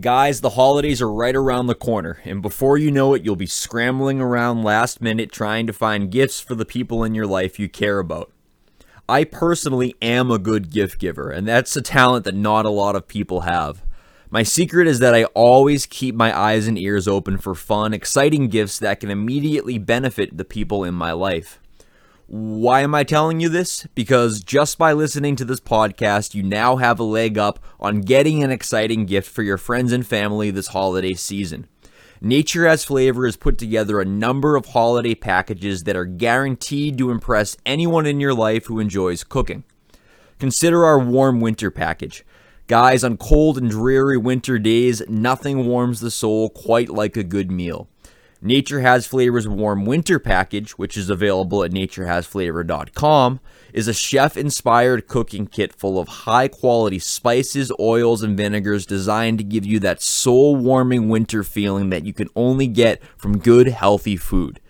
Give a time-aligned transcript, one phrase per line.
[0.00, 3.46] Guys, the holidays are right around the corner, and before you know it, you'll be
[3.46, 7.68] scrambling around last minute trying to find gifts for the people in your life you
[7.68, 8.32] care about.
[9.08, 12.96] I personally am a good gift giver, and that's a talent that not a lot
[12.96, 13.84] of people have.
[14.30, 18.48] My secret is that I always keep my eyes and ears open for fun, exciting
[18.48, 21.60] gifts that can immediately benefit the people in my life.
[22.36, 23.86] Why am I telling you this?
[23.94, 28.42] Because just by listening to this podcast, you now have a leg up on getting
[28.42, 31.68] an exciting gift for your friends and family this holiday season.
[32.20, 37.12] Nature Has Flavor has put together a number of holiday packages that are guaranteed to
[37.12, 39.62] impress anyone in your life who enjoys cooking.
[40.40, 42.24] Consider our warm winter package.
[42.66, 47.52] Guys, on cold and dreary winter days, nothing warms the soul quite like a good
[47.52, 47.88] meal.
[48.46, 53.40] Nature Has Flavor's Warm Winter Package, which is available at naturehasflavor.com,
[53.72, 59.38] is a chef inspired cooking kit full of high quality spices, oils, and vinegars designed
[59.38, 63.68] to give you that soul warming winter feeling that you can only get from good,
[63.68, 64.60] healthy food.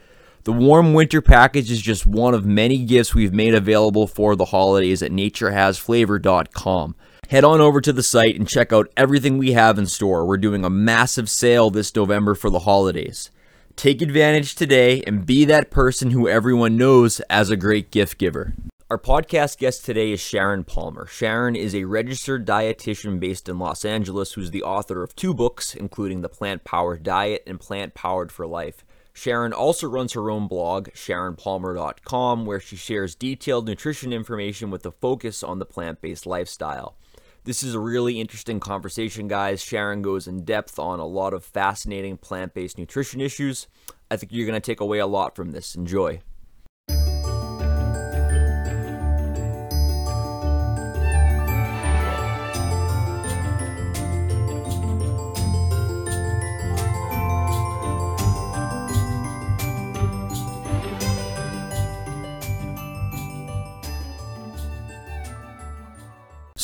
[0.45, 4.45] The Warm Winter Package is just one of many gifts we've made available for the
[4.45, 6.95] holidays at naturehasflavor.com.
[7.29, 10.25] Head on over to the site and check out everything we have in store.
[10.25, 13.33] We're doing a massive sale this November for the holidays.
[13.77, 18.55] Take advantage today and be that person who everyone knows as a great gift giver.
[18.89, 21.07] Our podcast guest today is Sharon Palmer.
[21.07, 25.75] Sharon is a registered dietitian based in Los Angeles who's the author of two books,
[25.75, 28.85] including The Plant Powered Diet and Plant Powered for Life.
[29.13, 34.93] Sharon also runs her own blog, SharonPalmer.com, where she shares detailed nutrition information with a
[34.93, 36.97] focus on the plant based lifestyle.
[37.45, 39.63] This is a really interesting conversation, guys.
[39.63, 43.69] Sharon goes in depth on a lot of fascinating plant based nutrition issues.
[44.11, 45.75] I think you're going to take away a lot from this.
[45.75, 46.21] Enjoy.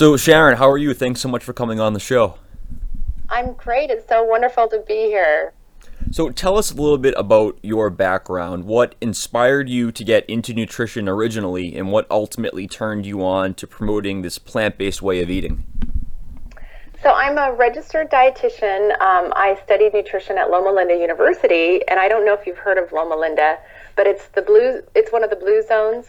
[0.00, 0.94] So, Sharon, how are you?
[0.94, 2.36] Thanks so much for coming on the show.
[3.28, 3.90] I'm great.
[3.90, 5.52] It's so wonderful to be here.
[6.10, 8.64] So, tell us a little bit about your background.
[8.64, 13.66] What inspired you to get into nutrition originally, and what ultimately turned you on to
[13.66, 15.64] promoting this plant based way of eating?
[17.02, 18.98] So, I'm a registered dietitian.
[19.02, 22.78] Um, I studied nutrition at Loma Linda University, and I don't know if you've heard
[22.78, 23.58] of Loma Linda,
[23.96, 24.80] but it's the blue.
[24.94, 26.06] It's one of the blue zones.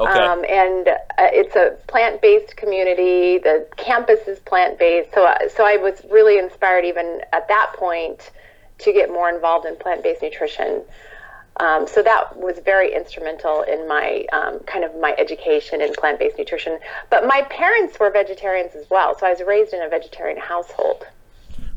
[0.00, 0.18] Okay.
[0.18, 3.36] Um, and uh, it's a plant-based community.
[3.38, 8.30] The campus is plant-based, so uh, so I was really inspired even at that point
[8.78, 10.82] to get more involved in plant-based nutrition.
[11.58, 16.38] Um, so that was very instrumental in my um, kind of my education in plant-based
[16.38, 16.78] nutrition.
[17.10, 21.04] But my parents were vegetarians as well, so I was raised in a vegetarian household.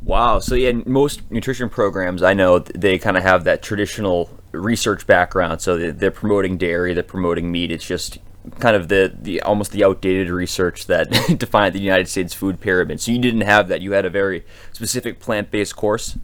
[0.02, 0.40] Wow.
[0.40, 5.62] So yeah, most nutrition programs I know they kind of have that traditional research background.
[5.62, 7.72] So they're promoting dairy, they're promoting meat.
[7.72, 8.20] It's just
[8.60, 13.02] kind of the, the almost the outdated research that defined the United States food pyramid.
[13.02, 13.82] So you didn't have that.
[13.82, 16.18] You had a very specific plant based course.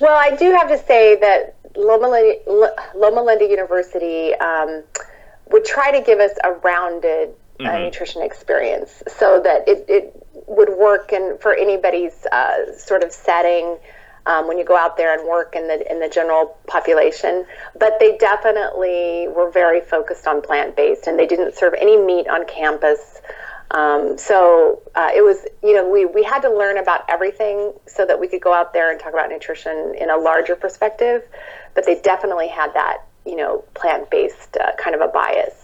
[0.00, 4.82] Well, I do have to say that Loma Linda, Loma Linda University um,
[5.50, 7.84] would try to give us a rounded uh, mm-hmm.
[7.84, 13.78] nutrition experience so that it, it would work in for anybody's uh, sort of setting
[14.26, 17.46] um, when you go out there and work in the in the general population.
[17.78, 22.28] But they definitely were very focused on plant based, and they didn't serve any meat
[22.28, 23.20] on campus.
[23.70, 28.06] Um, so uh, it was, you know, we, we had to learn about everything so
[28.06, 31.22] that we could go out there and talk about nutrition in a larger perspective.
[31.74, 35.63] But they definitely had that, you know, plant based uh, kind of a bias.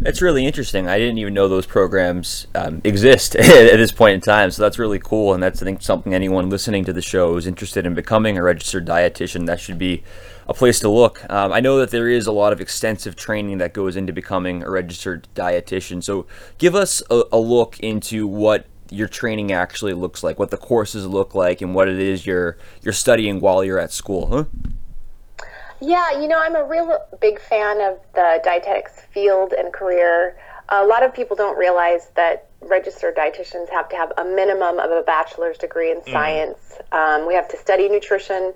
[0.00, 0.88] That's really interesting.
[0.88, 4.50] I didn't even know those programs um, exist at this point in time.
[4.50, 7.46] So that's really cool, and that's I think something anyone listening to the show is
[7.46, 9.44] interested in becoming a registered dietitian.
[9.44, 10.02] That should be
[10.48, 11.22] a place to look.
[11.30, 14.62] Um, I know that there is a lot of extensive training that goes into becoming
[14.62, 16.02] a registered dietitian.
[16.02, 20.56] So give us a, a look into what your training actually looks like, what the
[20.56, 24.26] courses look like, and what it is you're you're studying while you're at school.
[24.28, 24.44] Huh?
[25.80, 30.36] Yeah, you know, I'm a real big fan of the dietetics field and career.
[30.68, 34.90] A lot of people don't realize that registered dietitians have to have a minimum of
[34.90, 36.12] a bachelor's degree in mm.
[36.12, 36.58] science.
[36.92, 38.52] Um, we have to study nutrition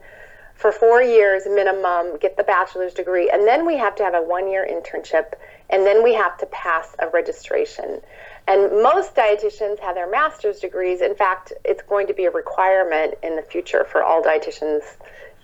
[0.54, 4.22] for four years minimum, get the bachelor's degree, and then we have to have a
[4.22, 5.32] one year internship,
[5.70, 8.00] and then we have to pass a registration.
[8.46, 11.00] And most dietitians have their master's degrees.
[11.00, 14.82] In fact, it's going to be a requirement in the future for all dietitians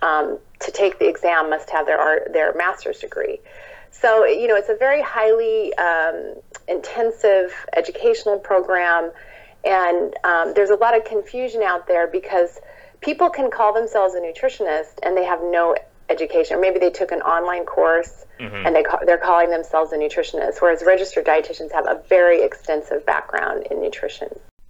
[0.03, 3.41] um, to take the exam must have their their master's degree.
[3.91, 6.35] So you know it's a very highly um,
[6.69, 9.11] intensive educational program,
[9.65, 12.59] And um, there's a lot of confusion out there because
[13.01, 15.77] people can call themselves a nutritionist and they have no
[16.09, 16.57] education.
[16.57, 18.67] Or maybe they took an online course mm-hmm.
[18.67, 23.05] and they ca- they're calling themselves a nutritionist, whereas registered dietitians have a very extensive
[23.05, 24.29] background in nutrition.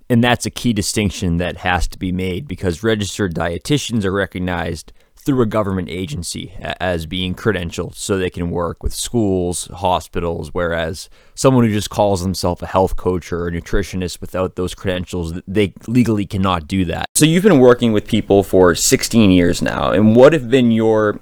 [0.08, 4.92] And that's a key distinction that has to be made because registered dietitians are recognized
[5.20, 11.08] through a government agency as being credentialed so they can work with schools, hospitals, whereas
[11.34, 15.72] someone who just calls themselves a health coach or a nutritionist without those credentials, they
[15.86, 17.06] legally cannot do that.
[17.14, 21.20] So you've been working with people for 16 years now, and what have been your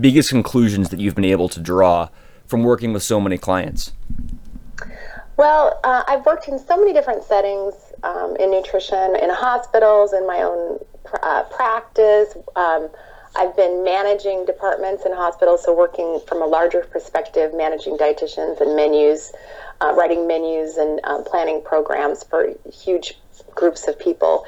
[0.00, 2.08] biggest conclusions that you've been able to draw
[2.46, 3.92] from working with so many clients?
[5.36, 10.26] Well, uh, I've worked in so many different settings um, in nutrition, in hospitals, in
[10.26, 10.78] my own
[11.22, 12.36] uh, practice.
[12.56, 12.90] Um,
[13.36, 18.74] I've been managing departments in hospitals, so working from a larger perspective, managing dietitians and
[18.74, 19.32] menus,
[19.80, 23.14] uh, writing menus and um, planning programs for huge
[23.54, 24.44] groups of people.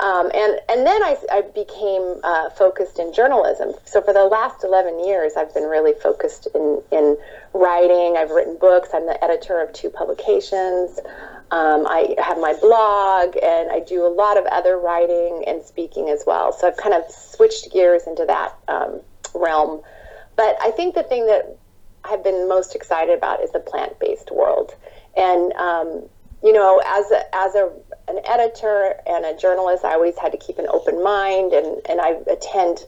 [0.00, 3.74] Um, and and then I, I became uh, focused in journalism.
[3.84, 7.16] So for the last 11 years, I've been really focused in in
[7.54, 8.16] writing.
[8.16, 8.88] I've written books.
[8.94, 10.98] I'm the editor of two publications.
[11.52, 16.08] Um, I have my blog, and I do a lot of other writing and speaking
[16.08, 16.50] as well.
[16.50, 19.00] So I've kind of switched gears into that um,
[19.34, 19.82] realm.
[20.34, 21.58] But I think the thing that
[22.04, 24.74] I've been most excited about is the plant-based world.
[25.14, 26.08] And um,
[26.42, 27.70] you know, as a, as a
[28.08, 32.00] an editor and a journalist, I always had to keep an open mind, and and
[32.00, 32.86] I attend,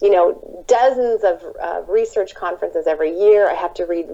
[0.00, 3.50] you know, dozens of uh, research conferences every year.
[3.50, 4.06] I have to read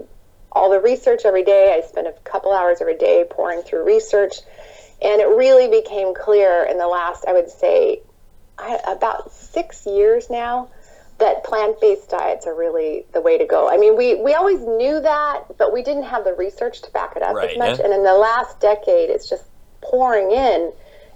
[0.51, 1.73] all the research every day.
[1.77, 4.35] I spend a couple hours every day pouring through research.
[5.01, 8.01] And it really became clear in the last, I would say,
[8.87, 10.69] about six years now
[11.17, 13.69] that plant-based diets are really the way to go.
[13.69, 17.15] I mean, we, we always knew that, but we didn't have the research to back
[17.15, 17.79] it up right, as much.
[17.79, 17.85] Yeah.
[17.85, 19.43] And in the last decade, it's just
[19.81, 20.71] pouring in,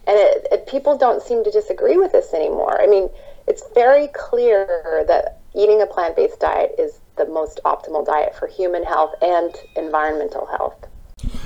[0.08, 2.80] and it, it, people don't seem to disagree with this anymore.
[2.82, 3.10] I mean,
[3.48, 8.84] it's very clear that eating a plant-based diet is the most optimal diet for human
[8.84, 10.88] health and environmental health.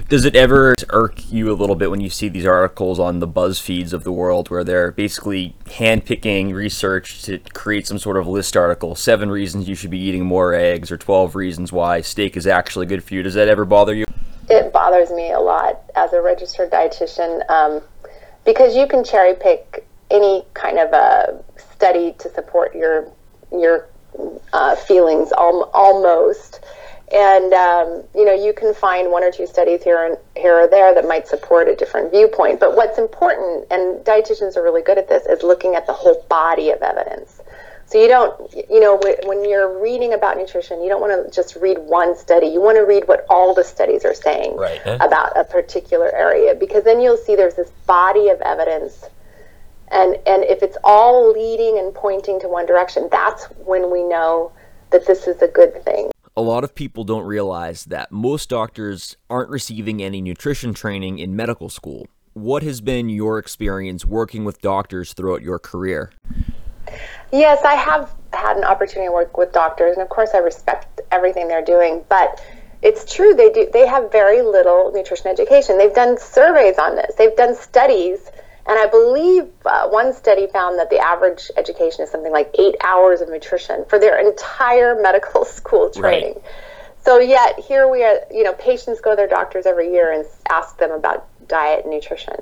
[0.09, 3.27] Does it ever irk you a little bit when you see these articles on the
[3.27, 8.57] BuzzFeeds of the world where they're basically handpicking research to create some sort of list
[8.57, 12.47] article, seven reasons you should be eating more eggs or 12 reasons why steak is
[12.47, 13.21] actually good for you?
[13.21, 14.05] Does that ever bother you?
[14.49, 17.81] It bothers me a lot as a registered dietitian um,
[18.45, 21.43] because you can cherry pick any kind of a
[21.75, 23.11] study to support your
[23.51, 23.87] your
[24.53, 26.61] uh, feelings al- almost.
[27.11, 30.67] And um, you know, you can find one or two studies here and here or
[30.67, 32.59] there that might support a different viewpoint.
[32.59, 36.23] But what's important, and dietitians are really good at this, is looking at the whole
[36.29, 37.41] body of evidence.
[37.87, 41.55] So you don't, you know, when you're reading about nutrition, you don't want to just
[41.55, 42.45] read one study.
[42.45, 44.79] You want to read what all the studies are saying right.
[44.85, 49.05] about a particular area, because then you'll see there's this body of evidence
[49.91, 54.51] and and if it's all leading and pointing to one direction that's when we know
[54.91, 56.09] that this is a good thing.
[56.35, 61.35] A lot of people don't realize that most doctors aren't receiving any nutrition training in
[61.35, 62.07] medical school.
[62.33, 66.11] What has been your experience working with doctors throughout your career?
[67.31, 71.01] Yes i have had an opportunity to work with doctors and of course i respect
[71.11, 72.41] everything they're doing but
[72.81, 75.77] it's true they do they have very little nutrition education.
[75.77, 77.15] They've done surveys on this.
[77.15, 78.31] They've done studies
[78.69, 82.75] and I believe uh, one study found that the average education is something like eight
[82.83, 86.35] hours of nutrition for their entire medical school training.
[86.35, 86.43] Right.
[87.03, 90.23] So yet here we are, you know, patients go to their doctors every year and
[90.51, 92.35] ask them about diet and nutrition.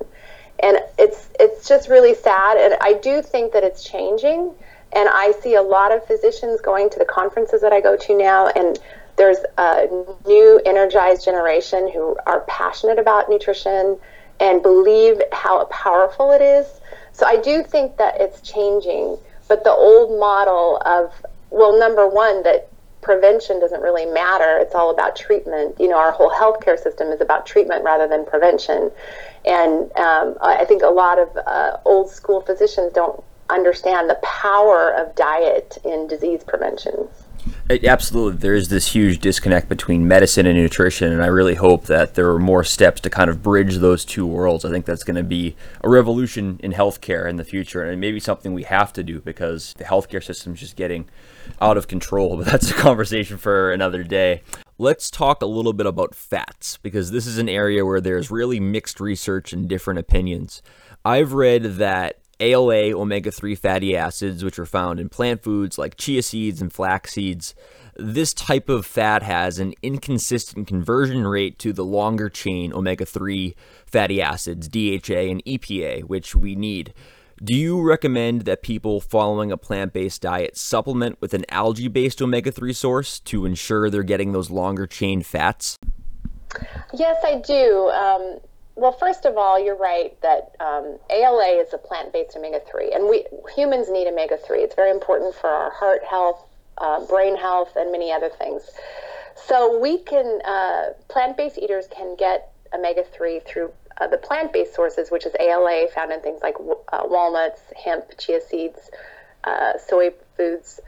[0.60, 4.52] And it's it's just really sad and I do think that it's changing
[4.92, 8.18] and I see a lot of physicians going to the conferences that I go to
[8.18, 8.78] now and
[9.16, 9.88] there's a
[10.26, 13.98] new energized generation who are passionate about nutrition
[14.40, 16.68] and believe how powerful it is.
[17.12, 19.18] So I do think that it's changing,
[19.48, 21.12] but the old model of,
[21.50, 22.70] well, number one, that
[23.02, 24.58] prevention doesn't really matter.
[24.60, 25.80] It's all about treatment.
[25.80, 28.92] You know, our whole healthcare system is about treatment rather than prevention.
[29.46, 34.92] And um, I think a lot of uh, old school physicians don't understand the power
[34.92, 37.08] of diet in disease prevention.
[37.70, 41.86] It, absolutely, there is this huge disconnect between medicine and nutrition, and I really hope
[41.86, 44.66] that there are more steps to kind of bridge those two worlds.
[44.66, 48.20] I think that's going to be a revolution in healthcare in the future, and maybe
[48.20, 51.10] something we have to do because the healthcare system is just getting
[51.62, 52.38] out of control.
[52.38, 54.44] But that's a conversation for another day.
[54.78, 58.60] Let's talk a little bit about fats because this is an area where there's really
[58.60, 60.62] mixed research and different opinions.
[61.04, 65.98] I've read that ALA omega 3 fatty acids, which are found in plant foods like
[65.98, 67.56] chia seeds and flax seeds,
[67.96, 73.56] this type of fat has an inconsistent conversion rate to the longer chain omega 3
[73.86, 76.94] fatty acids, DHA and EPA, which we need.
[77.44, 82.22] Do you recommend that people following a plant based diet supplement with an algae based
[82.22, 85.78] omega 3 source to ensure they're getting those longer chain fats?
[86.94, 87.90] Yes, I do.
[87.90, 88.40] Um,
[88.78, 92.92] well, first of all, you're right that um, ALA is a plant based omega 3,
[92.94, 94.60] and we humans need omega 3.
[94.60, 96.46] It's very important for our heart health,
[96.78, 98.70] uh, brain health, and many other things.
[99.36, 104.54] So, we can, uh, plant based eaters can get omega 3 through uh, the plant
[104.54, 106.56] based sources, which is ALA, found in things like
[106.94, 108.92] uh, walnuts, hemp, chia seeds,
[109.44, 110.80] uh, soy foods.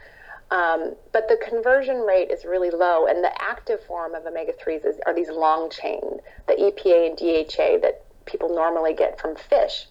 [0.50, 4.84] Um, but the conversion rate is really low, and the active form of omega 3s
[4.84, 6.02] is, are these long chain,
[6.48, 9.86] the EPA and DHA that people normally get from fish.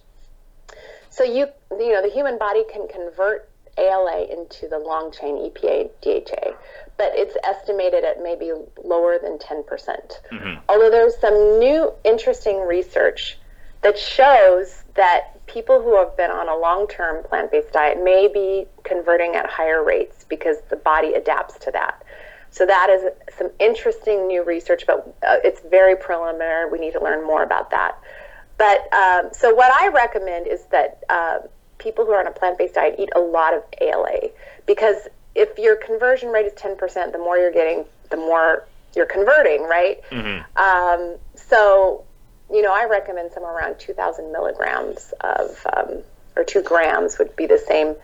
[1.08, 3.48] So you you know the human body can convert
[3.78, 6.52] ALA into the long chain EPA DHA,
[6.96, 8.52] but it's estimated at maybe
[8.84, 9.66] lower than 10%.
[9.66, 13.38] percent mm hmm Although there's some new interesting research
[13.82, 18.28] that shows that people who have been on a long term plant based diet may
[18.28, 22.02] be converting at higher rates because the body adapts to that.
[22.50, 26.70] So that is some interesting new research, but uh, it's very preliminary.
[26.70, 27.98] We need to learn more about that.
[28.58, 31.38] But um, so what I recommend is that uh,
[31.78, 34.28] people who are on a plant based diet eat a lot of ALA
[34.66, 39.62] because if your conversion rate is 10%, the more you're getting, the more you're converting,
[39.62, 40.02] right?
[40.10, 40.62] Mm-hmm.
[40.62, 42.04] Um, so
[42.52, 46.02] you know, I recommend somewhere around 2,000 milligrams of, um,
[46.36, 47.94] or two grams would be the same.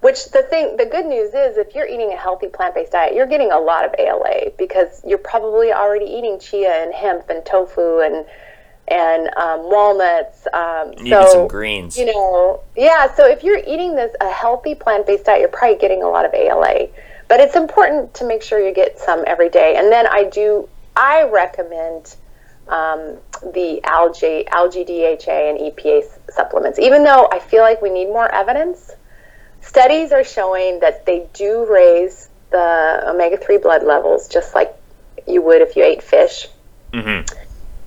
[0.00, 3.26] Which the thing, the good news is, if you're eating a healthy plant-based diet, you're
[3.26, 8.00] getting a lot of ALA because you're probably already eating chia and hemp and tofu
[8.00, 8.24] and
[8.88, 10.46] and um, walnuts.
[10.52, 11.98] Um, you so, some greens.
[11.98, 13.14] You know, yeah.
[13.14, 16.32] So if you're eating this a healthy plant-based diet, you're probably getting a lot of
[16.32, 16.88] ALA.
[17.28, 19.76] But it's important to make sure you get some every day.
[19.76, 22.16] And then I do, I recommend
[22.66, 26.78] um, the algae, algae DHA and EPA supplements.
[26.78, 28.90] Even though I feel like we need more evidence,
[29.60, 34.74] studies are showing that they do raise the omega 3 blood levels just like
[35.26, 36.48] you would if you ate fish.
[36.92, 37.32] Mm-hmm.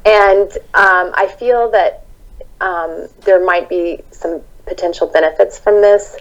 [0.05, 2.05] And um, I feel that
[2.61, 6.17] um, there might be some potential benefits from this.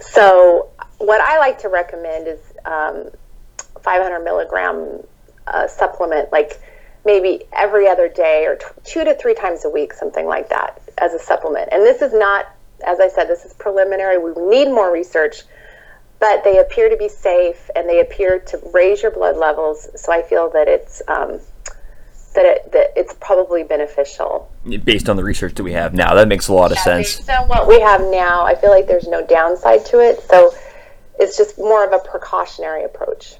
[0.00, 3.10] So, what I like to recommend is um,
[3.82, 5.00] 500 milligram
[5.46, 6.60] uh, supplement, like
[7.06, 10.82] maybe every other day or t- two to three times a week, something like that,
[10.98, 11.68] as a supplement.
[11.72, 12.46] And this is not,
[12.84, 14.18] as I said, this is preliminary.
[14.18, 15.42] We need more research,
[16.18, 19.88] but they appear to be safe and they appear to raise your blood levels.
[19.94, 21.40] So I feel that it's um,
[22.34, 24.52] that it that it's probably beneficial.
[24.84, 27.24] Based on the research that we have now, that makes a lot of sense.
[27.24, 30.20] So what we have now, I feel like there's no downside to it.
[30.22, 30.52] So
[31.18, 33.36] it's just more of a precautionary approach.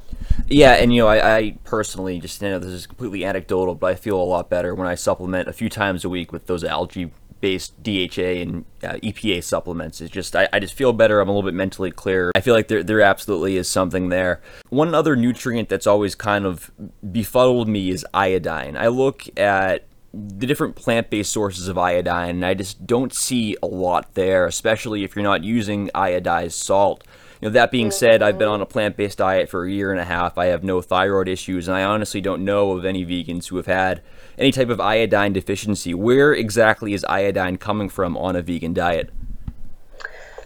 [0.48, 3.92] Yeah, and you know, I, I, personally just you know this is completely anecdotal, but
[3.92, 6.64] I feel a lot better when I supplement a few times a week with those
[6.64, 10.00] algae based DHA and uh, EPA supplements.
[10.00, 11.20] It's just I, I, just feel better.
[11.20, 12.32] I'm a little bit mentally clear.
[12.34, 14.40] I feel like there there absolutely is something there.
[14.68, 16.70] One other nutrient that's always kind of
[17.10, 18.76] befuddled me is iodine.
[18.76, 23.66] I look at the different plant-based sources of iodine and I just don't see a
[23.66, 27.04] lot there, especially if you're not using iodized salt.
[27.40, 29.92] You know, that being said, I've been on a plant based diet for a year
[29.92, 30.38] and a half.
[30.38, 33.66] I have no thyroid issues, and I honestly don't know of any vegans who have
[33.66, 34.00] had
[34.38, 35.92] any type of iodine deficiency.
[35.92, 39.10] Where exactly is iodine coming from on a vegan diet?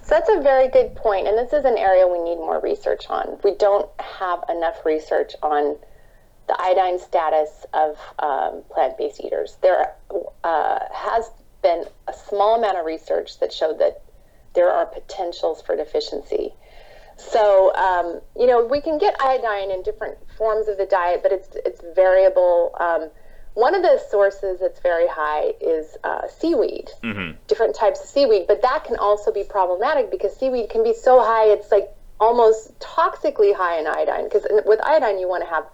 [0.03, 3.05] So that's a very good point, and this is an area we need more research
[3.09, 3.39] on.
[3.45, 5.77] We don't have enough research on
[6.49, 9.59] the iodine status of um, plant based eaters.
[9.63, 9.95] There
[10.43, 11.31] uh, has
[11.63, 14.03] been a small amount of research that showed that
[14.55, 16.53] there are potentials for deficiency.
[17.29, 21.33] So, um, you know, we can get iodine in different forms of the diet, but
[21.33, 22.75] it's it's variable.
[22.81, 23.11] Um,
[23.55, 27.37] one of the sources that's very high is uh, seaweed, mm-hmm.
[27.49, 31.21] different types of seaweed, but that can also be problematic because seaweed can be so
[31.21, 31.89] high, it's like
[32.21, 34.25] almost toxically high in iodine.
[34.25, 35.67] Because with iodine, you want to have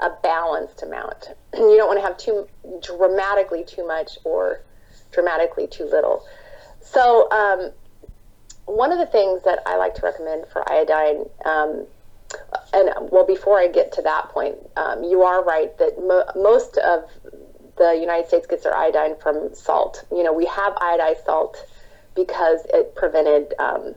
[0.00, 1.30] a balanced amount.
[1.56, 2.46] You don't want to have too
[2.82, 4.60] dramatically too much or
[5.10, 6.22] dramatically too little.
[6.82, 7.70] So, um,
[8.66, 11.86] one of the things that I like to recommend for iodine, um,
[12.72, 16.76] and well, before I get to that point, um, you are right that mo- most
[16.78, 17.04] of
[17.78, 20.04] the United States gets their iodine from salt.
[20.10, 21.64] You know, we have iodized salt
[22.14, 23.94] because it prevented um,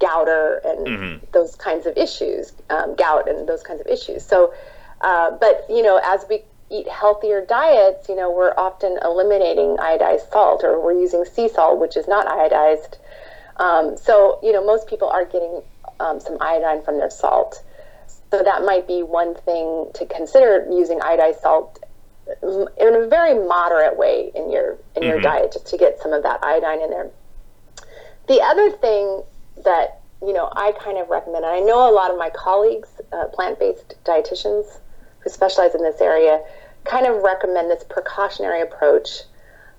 [0.00, 1.24] goiter and mm-hmm.
[1.32, 4.24] those kinds of issues, um, gout and those kinds of issues.
[4.24, 4.52] So,
[5.02, 10.30] uh, but you know, as we eat healthier diets, you know, we're often eliminating iodized
[10.32, 12.96] salt or we're using sea salt, which is not iodized.
[13.56, 15.62] Um, so, you know, most people are getting
[16.00, 17.62] um, some iodine from their salt.
[18.30, 21.78] so that might be one thing to consider using iodized salt
[22.42, 25.04] in a very moderate way in your in mm-hmm.
[25.04, 27.10] your diet just to get some of that iodine in there.
[28.28, 29.22] The other thing
[29.64, 32.88] that you know I kind of recommend, and I know a lot of my colleagues,
[33.12, 34.78] uh, plant-based dietitians
[35.20, 36.42] who specialize in this area,
[36.84, 39.08] kind of recommend this precautionary approach.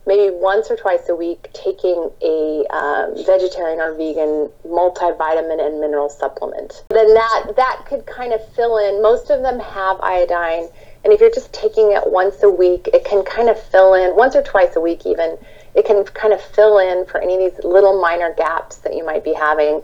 [0.08, 6.10] Maybe once or twice a week, taking a um, vegetarian or vegan multivitamin and mineral
[6.10, 6.86] supplement.
[6.90, 9.02] Then that that could kind of fill in.
[9.02, 10.70] Most of them have iodine
[11.06, 14.16] and if you're just taking it once a week, it can kind of fill in,
[14.16, 15.38] once or twice a week even,
[15.76, 19.06] it can kind of fill in for any of these little minor gaps that you
[19.06, 19.84] might be having.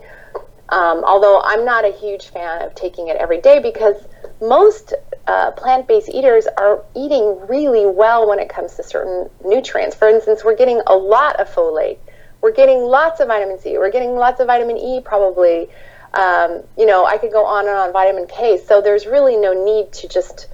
[0.70, 3.94] Um, although I'm not a huge fan of taking it every day because
[4.40, 4.94] most
[5.26, 9.96] uh, plant based eaters are eating really well when it comes to certain nutrients.
[9.96, 11.98] For instance, we're getting a lot of folate,
[12.40, 15.68] we're getting lots of vitamin C, we're getting lots of vitamin E probably.
[16.14, 18.58] Um, you know, I could go on and on, vitamin K.
[18.58, 20.46] So there's really no need to just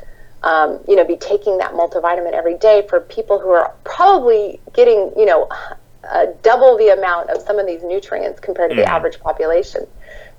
[0.42, 5.12] um, you know, be taking that multivitamin every day for people who are probably getting,
[5.16, 5.48] you know,
[6.08, 8.84] uh, double the amount of some of these nutrients compared to mm-hmm.
[8.84, 9.87] the average population.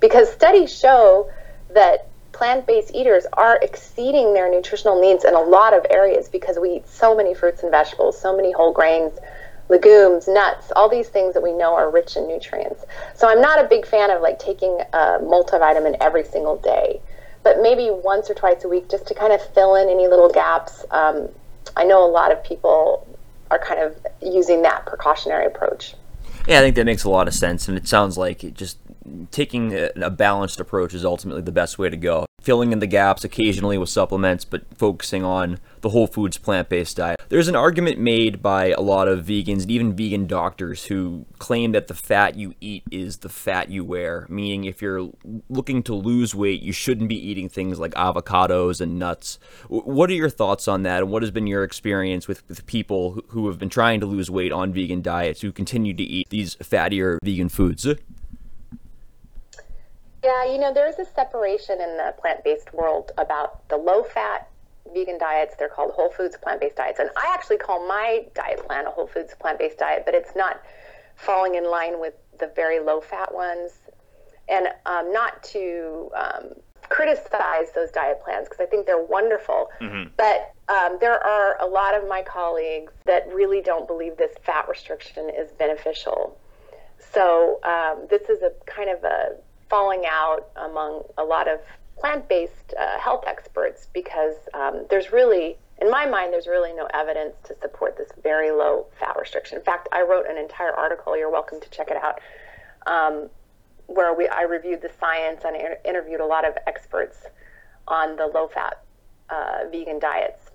[0.00, 1.30] Because studies show
[1.74, 2.08] that
[2.40, 6.76] plant based eaters are exceeding their nutritional needs in a lot of areas because we
[6.76, 9.12] eat so many fruits and vegetables, so many whole grains,
[9.68, 12.86] legumes, nuts, all these things that we know are rich in nutrients.
[13.14, 17.02] So I'm not a big fan of like taking a multivitamin every single day
[17.42, 20.28] but maybe once or twice a week just to kind of fill in any little
[20.28, 20.84] gaps.
[20.90, 21.28] Um,
[21.76, 23.06] I know a lot of people
[23.50, 25.94] are kind of using that precautionary approach.
[26.46, 28.78] Yeah, I think that makes a lot of sense, and it sounds like it just
[29.30, 32.26] taking a balanced approach is ultimately the best way to go.
[32.40, 36.96] Filling in the gaps occasionally with supplements, but focusing on the whole foods plant based
[36.96, 37.20] diet.
[37.28, 41.72] There's an argument made by a lot of vegans and even vegan doctors who claim
[41.72, 45.10] that the fat you eat is the fat you wear, meaning if you're
[45.48, 49.38] looking to lose weight, you shouldn't be eating things like avocados and nuts.
[49.68, 53.22] What are your thoughts on that, and what has been your experience with, with people
[53.28, 56.56] who have been trying to lose weight on vegan diets who continue to eat these
[56.56, 57.86] fattier vegan foods?
[60.22, 64.48] Yeah, you know, there's a separation in the plant based world about the low fat
[64.92, 65.54] vegan diets.
[65.58, 66.98] They're called whole foods plant based diets.
[66.98, 70.36] And I actually call my diet plan a whole foods plant based diet, but it's
[70.36, 70.60] not
[71.16, 73.72] falling in line with the very low fat ones.
[74.48, 76.50] And um, not to um,
[76.88, 79.70] criticize those diet plans because I think they're wonderful.
[79.80, 80.10] Mm-hmm.
[80.16, 84.68] But um, there are a lot of my colleagues that really don't believe this fat
[84.68, 86.38] restriction is beneficial.
[87.12, 89.36] So um, this is a kind of a
[89.70, 91.60] falling out among a lot of
[91.96, 97.34] plant-based uh, health experts because um, there's really in my mind there's really no evidence
[97.44, 101.30] to support this very low fat restriction in fact i wrote an entire article you're
[101.30, 102.20] welcome to check it out
[102.86, 103.28] um,
[103.86, 107.26] where we i reviewed the science and inter- interviewed a lot of experts
[107.86, 108.82] on the low fat
[109.28, 110.50] uh, vegan diets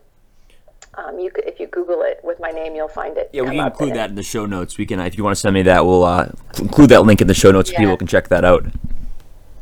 [0.97, 3.29] um, you could, if you Google it with my name, you'll find it.
[3.33, 4.77] Yeah, we can include that in the show notes.
[4.77, 7.27] We can, if you want to send me that, we'll uh, include that link in
[7.27, 7.71] the show notes.
[7.71, 7.79] Yeah.
[7.79, 8.65] People can check that out.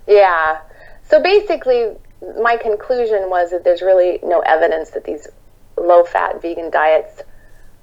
[0.08, 0.60] Yeah.
[1.10, 1.96] So basically,
[2.42, 5.28] my conclusion was that there's really no evidence that these
[5.78, 7.24] low fat vegan diets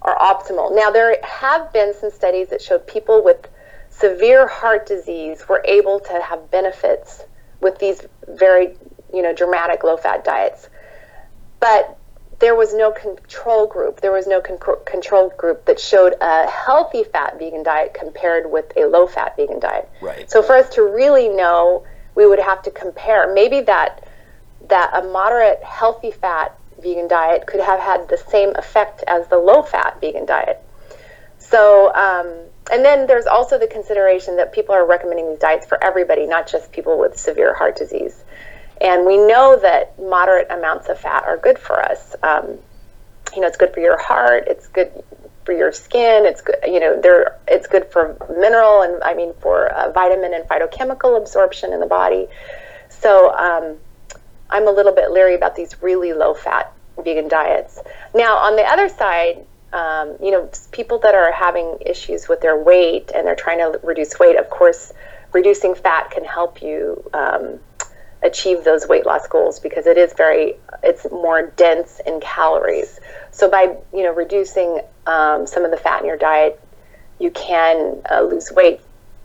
[0.02, 0.74] are optimal.
[0.74, 3.48] Now, there have been some studies that showed people with
[3.90, 7.24] severe heart disease were able to have benefits
[7.60, 8.76] with these very,
[9.12, 10.68] you know, dramatic low fat diets.
[11.58, 11.98] But
[12.38, 14.00] there was no control group.
[14.00, 18.72] There was no con- control group that showed a healthy fat vegan diet compared with
[18.76, 19.90] a low fat vegan diet.
[20.00, 20.30] Right.
[20.30, 21.84] So for us to really know
[22.20, 23.32] we would have to compare.
[23.32, 24.04] Maybe that
[24.68, 29.38] that a moderate healthy fat vegan diet could have had the same effect as the
[29.38, 30.62] low fat vegan diet.
[31.38, 32.26] So, um,
[32.70, 36.46] and then there's also the consideration that people are recommending these diets for everybody, not
[36.46, 38.22] just people with severe heart disease.
[38.82, 42.14] And we know that moderate amounts of fat are good for us.
[42.22, 42.58] Um,
[43.34, 44.44] you know, it's good for your heart.
[44.46, 44.92] It's good
[45.44, 46.26] for your skin.
[46.26, 47.00] It's good, you know,
[47.48, 51.86] it's good for mineral and I mean for uh, vitamin and phytochemical absorption in the
[51.86, 52.28] body.
[52.88, 53.76] So um,
[54.50, 56.72] I'm a little bit leery about these really low fat
[57.02, 57.80] vegan diets.
[58.14, 62.56] Now on the other side, um, you know, people that are having issues with their
[62.56, 64.92] weight and they're trying to reduce weight, of course,
[65.32, 67.60] reducing fat can help you um,
[68.22, 72.98] achieve those weight loss goals because it is very, it's more dense in calories.
[73.30, 76.60] So by you know reducing um, some of the fat in your diet,
[77.18, 78.80] you can uh, lose weight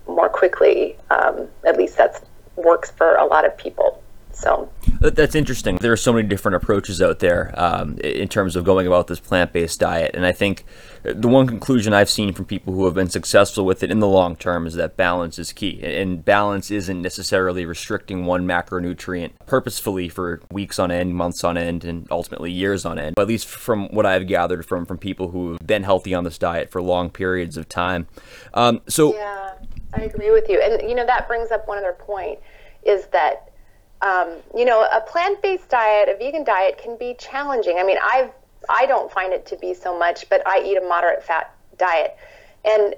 [0.07, 0.95] more quickly.
[1.09, 2.23] Um, at least that
[2.55, 4.01] works for a lot of people.
[4.35, 4.69] So
[4.99, 5.77] that's interesting.
[5.77, 9.19] There are so many different approaches out there um, in terms of going about this
[9.19, 10.65] plant-based diet, and I think
[11.03, 14.07] the one conclusion I've seen from people who have been successful with it in the
[14.07, 20.09] long term is that balance is key, and balance isn't necessarily restricting one macronutrient purposefully
[20.09, 23.17] for weeks on end, months on end, and ultimately years on end.
[23.17, 26.69] At least from what I've gathered from from people who've been healthy on this diet
[26.69, 28.07] for long periods of time.
[28.53, 29.53] Um, so yeah,
[29.93, 32.39] I agree with you, and you know that brings up one other point
[32.83, 33.49] is that
[34.05, 37.77] um, you know, a plant-based diet, a vegan diet can be challenging.
[37.79, 38.31] I mean, I've
[38.69, 42.15] I don't find it to be so much, but I eat a moderate fat diet,
[42.63, 42.95] and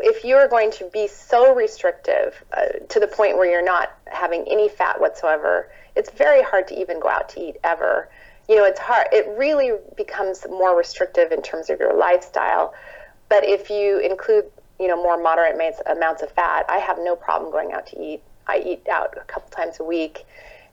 [0.00, 4.46] if you're going to be so restrictive uh, to the point where you're not having
[4.50, 8.08] any fat whatsoever, it's very hard to even go out to eat ever.
[8.48, 9.06] You know, it's hard.
[9.12, 12.74] It really becomes more restrictive in terms of your lifestyle.
[13.28, 14.44] But if you include,
[14.78, 18.00] you know, more moderate amounts, amounts of fat, I have no problem going out to
[18.00, 18.22] eat.
[18.48, 20.24] I eat out a couple times a week,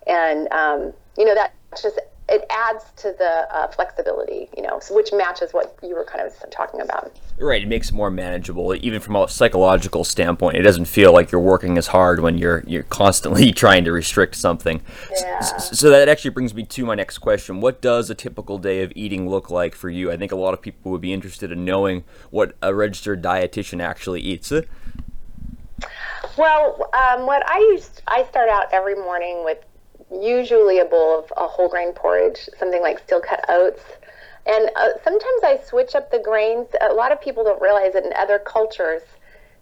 [0.07, 5.11] and um, you know that just it adds to the uh, flexibility, you know, which
[5.11, 7.13] matches what you were kind of talking about.
[7.37, 10.55] Right, it makes it more manageable, even from a psychological standpoint.
[10.55, 14.35] It doesn't feel like you're working as hard when you're you're constantly trying to restrict
[14.35, 14.81] something.
[15.11, 15.41] Yeah.
[15.41, 18.93] So that actually brings me to my next question: What does a typical day of
[18.95, 20.09] eating look like for you?
[20.11, 23.81] I think a lot of people would be interested in knowing what a registered dietitian
[23.81, 24.51] actually eats.
[26.37, 29.59] Well, um, what I used, I start out every morning with
[30.11, 33.81] usually a bowl of a whole grain porridge, something like steel cut oats.
[34.45, 36.67] And uh, sometimes I switch up the grains.
[36.81, 39.01] A lot of people don't realize that in other cultures,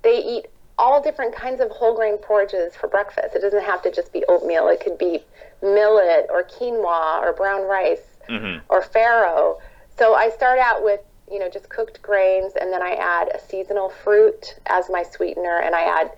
[0.02, 3.36] they eat all different kinds of whole grain porridges for breakfast.
[3.36, 4.68] It doesn't have to just be oatmeal.
[4.70, 5.24] It could be
[5.62, 8.60] millet or quinoa or brown rice mm-hmm.
[8.70, 9.60] or farro.
[9.98, 13.40] So I start out with you know just cooked grains, and then I add a
[13.40, 16.12] seasonal fruit as my sweetener, and I add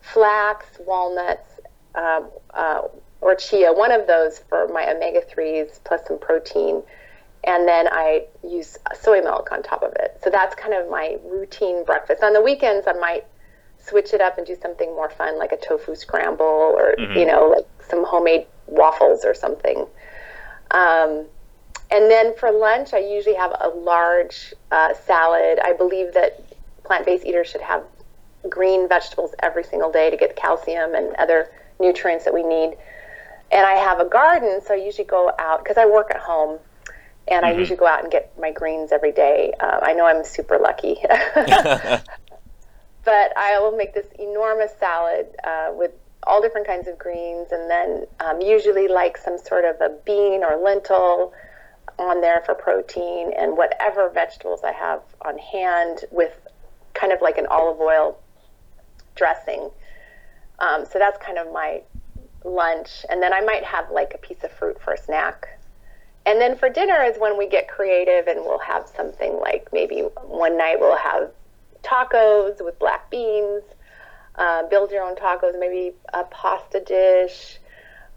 [0.00, 1.60] flax, walnuts,
[1.94, 2.22] uh,
[2.54, 2.82] uh,
[3.20, 6.82] or chia, one of those for my omega 3s plus some protein.
[7.44, 10.18] And then I use soy milk on top of it.
[10.22, 12.22] So that's kind of my routine breakfast.
[12.22, 13.26] On the weekends, I might
[13.78, 17.18] switch it up and do something more fun, like a tofu scramble or, mm-hmm.
[17.18, 19.86] you know, like some homemade waffles or something.
[20.70, 21.26] Um,
[21.90, 25.58] and then for lunch, I usually have a large uh, salad.
[25.62, 26.42] I believe that
[26.84, 27.82] plant based eaters should have
[28.48, 32.76] green vegetables every single day to get calcium and other nutrients that we need.
[33.50, 36.58] And I have a garden, so I usually go out because I work at home,
[37.26, 37.56] and mm-hmm.
[37.56, 39.52] I usually go out and get my greens every day.
[39.58, 40.98] Uh, I know I'm super lucky.
[43.04, 45.92] but I will make this enormous salad uh, with
[46.24, 50.44] all different kinds of greens, and then um, usually like some sort of a bean
[50.44, 51.32] or lentil
[51.98, 56.38] on there for protein, and whatever vegetables I have on hand with
[56.92, 58.18] kind of like an olive oil
[59.18, 59.70] dressing.
[60.58, 61.82] Um, so that's kind of my
[62.44, 63.04] lunch.
[63.10, 65.58] And then I might have like a piece of fruit for a snack.
[66.26, 70.00] And then for dinner is when we get creative and we'll have something like maybe
[70.22, 71.30] one night we'll have
[71.82, 73.62] tacos with black beans,
[74.34, 77.58] uh, build your own tacos, maybe a pasta dish,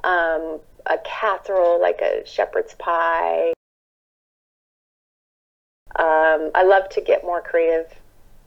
[0.04, 3.54] um, a casserole like a shepherd's pie.
[5.96, 7.94] Um, I love to get more creative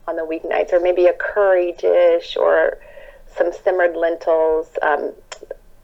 [0.07, 2.77] on the weeknights, or maybe a curry dish or
[3.35, 4.67] some simmered lentils.
[4.81, 5.13] Um,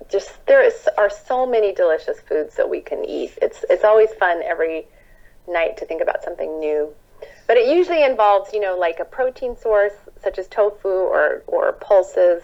[0.09, 3.31] just there is, are so many delicious foods that we can eat.
[3.41, 4.87] It's it's always fun every
[5.47, 6.93] night to think about something new.
[7.47, 11.73] But it usually involves, you know, like a protein source such as tofu or or
[11.73, 12.43] pulses,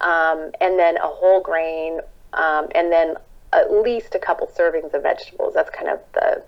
[0.00, 2.00] um, and then a whole grain,
[2.32, 3.16] um, and then
[3.52, 5.54] at least a couple servings of vegetables.
[5.54, 6.42] That's kind of the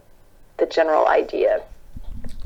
[0.59, 1.63] the general idea.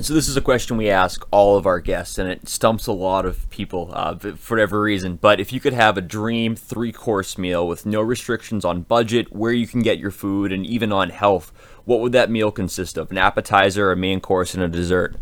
[0.00, 2.92] So this is a question we ask all of our guests, and it stumps a
[2.92, 5.16] lot of people uh, for whatever reason.
[5.16, 9.52] But if you could have a dream three-course meal with no restrictions on budget, where
[9.52, 11.52] you can get your food, and even on health,
[11.84, 13.10] what would that meal consist of?
[13.10, 15.14] An appetizer, a main course, and a dessert?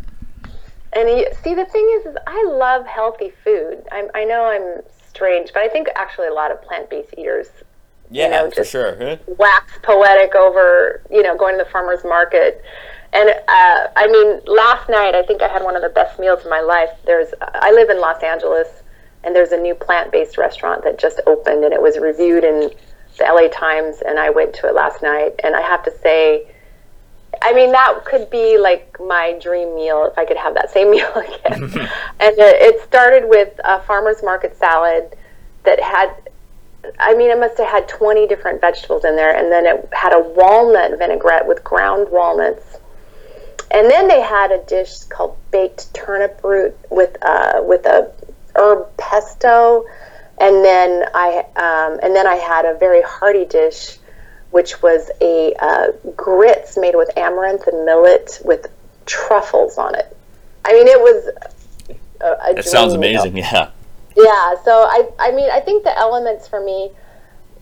[0.92, 3.82] And you, see, the thing is, is I love healthy food.
[3.92, 7.48] I'm, I know I'm strange, but I think actually a lot of plant-based eaters
[8.10, 8.96] yeah, you know, for sure.
[8.96, 9.16] Huh?
[9.38, 12.62] wax poetic over, you know, going to the farmer's market
[13.12, 16.44] and uh, I mean, last night I think I had one of the best meals
[16.44, 16.90] of my life.
[17.04, 18.68] There's I live in Los Angeles,
[19.24, 22.70] and there's a new plant-based restaurant that just opened, and it was reviewed in
[23.18, 26.46] the LA Times, and I went to it last night, and I have to say.
[27.42, 30.90] I mean, that could be like my dream meal if I could have that same
[30.90, 31.62] meal again.
[32.20, 35.16] and it started with a farmer's market salad
[35.62, 36.12] that had
[36.98, 40.12] I mean, it must have had 20 different vegetables in there, and then it had
[40.12, 42.78] a walnut vinaigrette with ground walnuts
[43.70, 48.10] and then they had a dish called baked turnip root with uh, with a
[48.56, 49.84] herb pesto,
[50.38, 53.98] and then I um, and then I had a very hearty dish,
[54.50, 58.66] which was a uh, grits made with amaranth and millet with
[59.06, 60.16] truffles on it.
[60.64, 61.96] I mean, it was.
[62.20, 63.34] A, a it sounds amazing.
[63.34, 63.44] Meal.
[63.44, 63.70] Yeah.
[64.22, 64.54] Yeah.
[64.64, 66.90] So I, I mean, I think the elements for me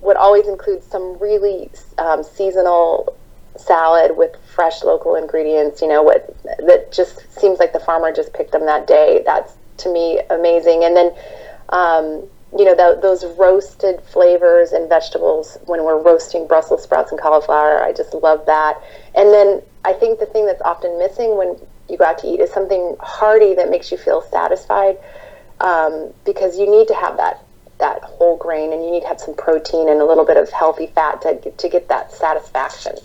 [0.01, 3.17] would always include some really um, seasonal
[3.57, 5.83] salad with fresh local ingredients.
[5.83, 6.37] You know what?
[6.45, 9.23] That just seems like the farmer just picked them that day.
[9.25, 10.85] That's to me amazing.
[10.85, 11.15] And then.
[11.71, 17.21] Um, you know the, those roasted flavors and vegetables when we're roasting Brussels sprouts and
[17.21, 17.83] cauliflower.
[17.83, 18.81] I just love that.
[19.15, 21.57] And then I think the thing that's often missing when
[21.89, 24.97] you go out to eat is something hearty that makes you feel satisfied,
[25.61, 27.45] um, because you need to have that
[27.79, 30.51] that whole grain and you need to have some protein and a little bit of
[30.51, 32.97] healthy fat to to get that satisfaction.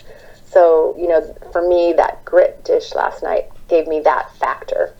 [0.45, 4.93] So you know, for me, that grit dish last night gave me that factor.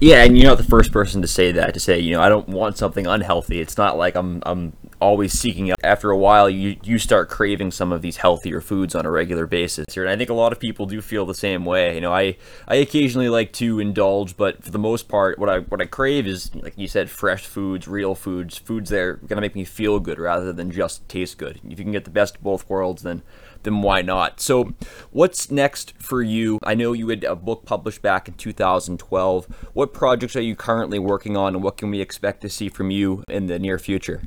[0.00, 1.74] Yeah, and you're not the first person to say that.
[1.74, 3.60] To say, you know, I don't want something unhealthy.
[3.60, 5.78] It's not like I'm I'm always seeking out.
[5.82, 9.46] After a while, you you start craving some of these healthier foods on a regular
[9.46, 9.96] basis.
[9.96, 11.94] And I think a lot of people do feel the same way.
[11.94, 15.58] You know, I I occasionally like to indulge, but for the most part, what I
[15.60, 19.40] what I crave is like you said, fresh foods, real foods, foods that are gonna
[19.40, 21.60] make me feel good rather than just taste good.
[21.64, 23.22] If you can get the best of both worlds, then
[23.66, 24.40] then why not?
[24.40, 24.74] So,
[25.10, 26.58] what's next for you?
[26.62, 29.46] I know you had a book published back in 2012.
[29.72, 32.90] What projects are you currently working on, and what can we expect to see from
[32.90, 34.22] you in the near future?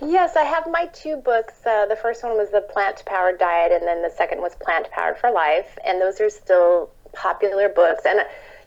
[0.00, 1.54] Yes, I have my two books.
[1.66, 4.90] Uh, the first one was the Plant Powered Diet, and then the second was Plant
[4.90, 5.76] Powered for Life.
[5.84, 8.04] And those are still popular books.
[8.06, 8.20] And,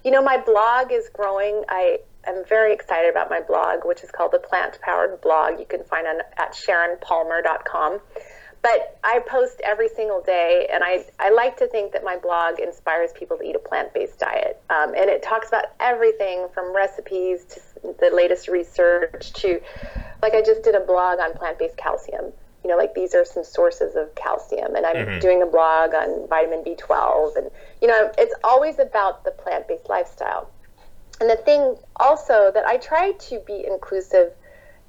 [0.03, 1.63] you know, my blog is growing.
[1.69, 5.57] I am very excited about my blog, which is called the Plant Powered Blog.
[5.59, 8.01] You can find it at sharonpalmer.com
[8.61, 12.59] but I post every single day, and I, I like to think that my blog
[12.59, 14.61] inspires people to eat a plant based diet.
[14.69, 19.61] Um, and it talks about everything from recipes to the latest research to,
[20.21, 22.33] like, I just did a blog on plant based calcium.
[22.63, 25.19] You know, like these are some sources of calcium, and I'm mm-hmm.
[25.19, 27.35] doing a blog on vitamin B12.
[27.37, 27.49] And,
[27.81, 30.51] you know, it's always about the plant based lifestyle.
[31.19, 34.33] And the thing also that I try to be inclusive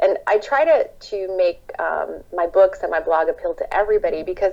[0.02, 4.22] and I try to to make um, my books and my blog appeal to everybody
[4.22, 4.52] because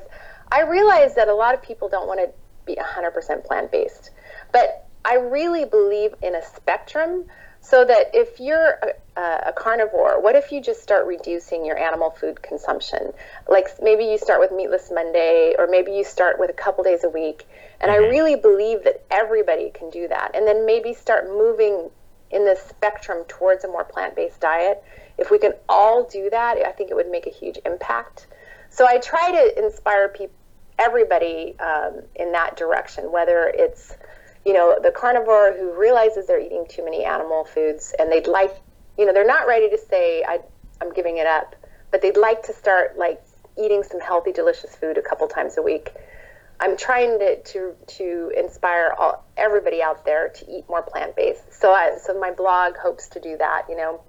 [0.52, 2.32] I realize that a lot of people don't want to
[2.66, 4.12] be 100% plant based,
[4.52, 7.26] but I really believe in a spectrum.
[7.62, 8.80] So that if you're
[9.18, 13.12] a, a, carnivore, what if you just start reducing your animal food consumption?
[13.48, 17.04] Like maybe you start with meatless Monday, or maybe you start with a couple days
[17.04, 17.46] a week.
[17.80, 18.06] And mm-hmm.
[18.06, 20.36] I really believe that everybody can do that.
[20.36, 21.92] And then maybe start moving
[22.32, 24.84] in this spectrum towards a more plant based diet
[25.20, 28.28] if we can all do that, I think it would make a huge impact.
[28.70, 30.36] So I try to inspire people,
[30.78, 33.98] everybody um, in that direction, whether it's
[34.50, 38.52] you know the carnivore who realizes they're eating too many animal foods and they'd like,
[38.98, 40.40] you know, they're not ready to say I,
[40.82, 41.56] I'm giving it up,
[41.92, 43.22] but they'd like to start like
[43.62, 45.92] eating some healthy, delicious food a couple times a week.
[46.60, 51.54] I'm trying to to, to inspire all, everybody out there to eat more plant based.
[51.54, 53.66] So I, so my blog hopes to do that.
[53.70, 54.02] You know,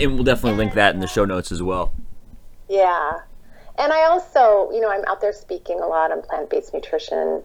[0.00, 1.92] and we'll definitely link that in the show notes as well.
[2.68, 3.20] Yeah.
[3.78, 7.44] And I also, you know, I'm out there speaking a lot on plant based nutrition.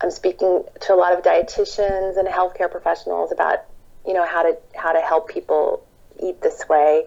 [0.00, 3.64] I'm speaking to a lot of dietitians and healthcare professionals about,
[4.06, 5.84] you know, how to how to help people
[6.22, 7.04] eat this way.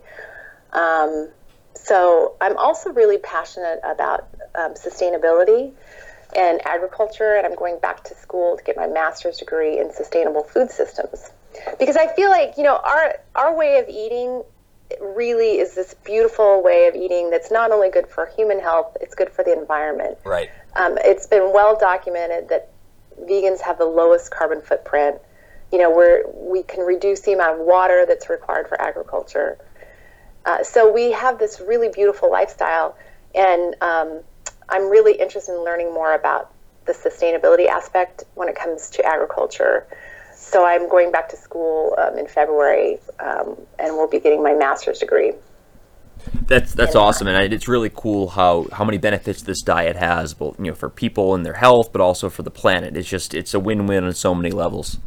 [0.73, 1.29] Um,
[1.73, 5.71] so I'm also really passionate about um, sustainability
[6.35, 10.43] and agriculture, and I'm going back to school to get my master's degree in sustainable
[10.43, 11.31] food systems
[11.79, 14.43] because I feel like you know our our way of eating
[14.99, 19.15] really is this beautiful way of eating that's not only good for human health, it's
[19.15, 20.17] good for the environment.
[20.25, 20.49] Right.
[20.75, 22.71] Um, it's been well documented that
[23.23, 25.19] vegans have the lowest carbon footprint.
[25.71, 29.57] You know, where we can reduce the amount of water that's required for agriculture.
[30.45, 32.97] Uh, so we have this really beautiful lifestyle,
[33.33, 34.19] and um,
[34.67, 36.51] I'm really interested in learning more about
[36.85, 39.85] the sustainability aspect when it comes to agriculture
[40.41, 44.53] so I'm going back to school um, in February, um, and we'll be getting my
[44.55, 45.33] master's degree.
[46.47, 50.59] That's that's awesome, and it's really cool how, how many benefits this diet has, both
[50.59, 52.97] you know for people and their health, but also for the planet.
[52.97, 54.97] It's just it's a win win on so many levels.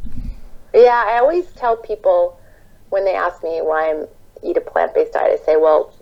[0.73, 2.39] Yeah, I always tell people
[2.89, 4.07] when they ask me why I'm
[4.43, 5.93] eat a plant based diet, I say, well,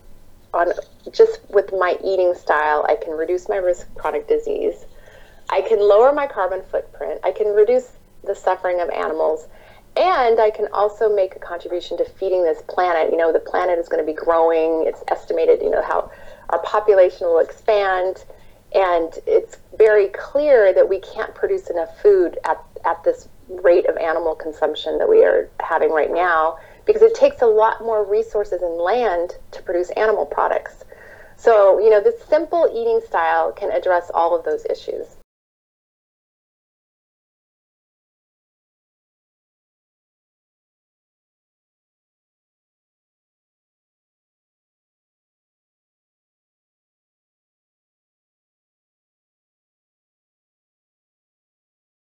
[0.53, 0.71] on
[1.11, 4.85] just with my eating style, I can reduce my risk of chronic disease.
[5.49, 7.19] I can lower my carbon footprint.
[7.23, 7.91] I can reduce
[8.23, 9.47] the suffering of animals.
[9.95, 13.11] And I can also make a contribution to feeding this planet.
[13.11, 14.87] You know, the planet is going to be growing.
[14.87, 16.11] It's estimated, you know, how
[16.49, 18.25] our population will expand.
[18.73, 23.97] And it's very clear that we can't produce enough food at, at this rate of
[23.97, 28.61] animal consumption that we are having right now because it takes a lot more resources
[28.61, 30.83] and land to produce animal products.
[31.37, 35.17] So, you know, this simple eating style can address all of those issues.